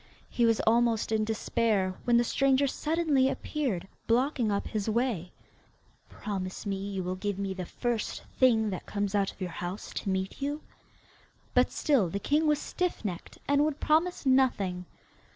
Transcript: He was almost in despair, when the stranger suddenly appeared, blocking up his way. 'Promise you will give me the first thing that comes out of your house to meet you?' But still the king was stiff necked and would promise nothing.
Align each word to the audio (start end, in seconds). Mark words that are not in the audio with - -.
He 0.31 0.47
was 0.47 0.59
almost 0.61 1.11
in 1.11 1.25
despair, 1.25 1.93
when 2.05 2.17
the 2.17 2.23
stranger 2.23 2.65
suddenly 2.65 3.29
appeared, 3.29 3.87
blocking 4.07 4.51
up 4.51 4.65
his 4.65 4.89
way. 4.89 5.31
'Promise 6.09 6.65
you 6.65 7.03
will 7.03 7.13
give 7.13 7.37
me 7.37 7.53
the 7.53 7.67
first 7.67 8.23
thing 8.39 8.71
that 8.71 8.87
comes 8.87 9.13
out 9.13 9.31
of 9.31 9.39
your 9.39 9.51
house 9.53 9.93
to 9.93 10.09
meet 10.09 10.41
you?' 10.41 10.63
But 11.53 11.69
still 11.71 12.09
the 12.09 12.17
king 12.17 12.47
was 12.47 12.57
stiff 12.57 13.05
necked 13.05 13.37
and 13.47 13.63
would 13.63 13.79
promise 13.79 14.25
nothing. 14.25 14.85